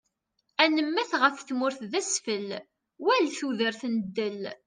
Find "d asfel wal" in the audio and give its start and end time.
1.91-3.25